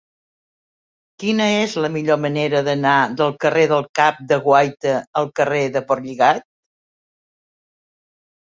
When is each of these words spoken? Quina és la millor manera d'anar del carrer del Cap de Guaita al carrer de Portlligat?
Quina 1.23 1.49
és 1.57 1.75
la 1.85 1.91
millor 1.97 2.19
manera 2.23 2.61
d'anar 2.69 2.95
del 3.19 3.35
carrer 3.45 3.65
del 3.73 3.85
Cap 4.01 4.23
de 4.33 4.41
Guaita 4.49 4.97
al 5.23 5.31
carrer 5.41 5.63
de 5.77 5.85
Portlligat? 5.93 6.45